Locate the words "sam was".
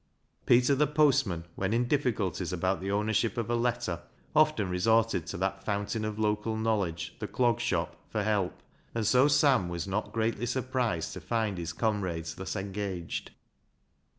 9.27-9.87